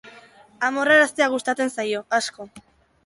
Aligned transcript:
Amorraraztea 0.69 1.27
gustatzen 1.35 1.73
zaio, 1.77 2.01
asko. 2.21 2.49